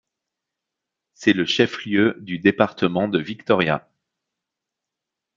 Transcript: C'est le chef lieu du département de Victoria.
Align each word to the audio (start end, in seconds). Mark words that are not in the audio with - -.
C'est 1.13 1.31
le 1.31 1.45
chef 1.45 1.85
lieu 1.85 2.15
du 2.21 2.39
département 2.39 3.07
de 3.07 3.19
Victoria. 3.19 3.87